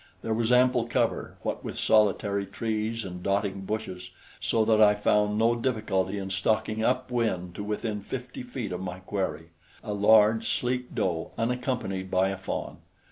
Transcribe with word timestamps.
There 0.23 0.33
was 0.33 0.51
ample 0.51 0.87
cover, 0.87 1.37
what 1.43 1.63
with 1.63 1.77
solitary 1.77 2.47
trees 2.47 3.05
and 3.05 3.21
dotting 3.21 3.65
bushes 3.65 4.09
so 4.39 4.65
that 4.65 4.81
I 4.81 4.95
found 4.95 5.37
no 5.37 5.55
difficulty 5.55 6.17
in 6.17 6.31
stalking 6.31 6.83
up 6.83 7.11
wind 7.11 7.53
to 7.53 7.63
within 7.63 8.01
fifty 8.01 8.41
feet 8.41 8.71
of 8.71 8.81
my 8.81 8.97
quarry 8.97 9.49
a 9.83 9.93
large, 9.93 10.49
sleek 10.49 10.95
doe 10.95 11.33
unaccompanied 11.37 12.09
by 12.09 12.29
a 12.29 12.37
fawn. 12.37 12.77